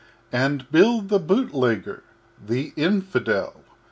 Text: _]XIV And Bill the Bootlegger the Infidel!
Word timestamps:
_]XIV 0.03 0.03
And 0.45 0.71
Bill 0.71 1.01
the 1.01 1.19
Bootlegger 1.19 2.03
the 2.43 2.73
Infidel! 2.75 3.61